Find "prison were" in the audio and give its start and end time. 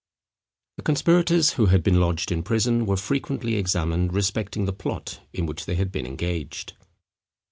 2.41-2.97